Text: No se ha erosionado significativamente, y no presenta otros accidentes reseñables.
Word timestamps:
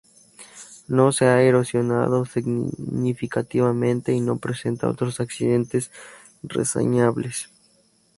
No 0.87 1.11
se 1.11 1.25
ha 1.27 1.43
erosionado 1.43 2.25
significativamente, 2.25 4.13
y 4.13 4.19
no 4.19 4.39
presenta 4.39 4.89
otros 4.89 5.19
accidentes 5.19 5.91
reseñables. 6.41 7.51